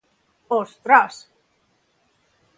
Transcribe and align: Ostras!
Ostras! 0.61 1.15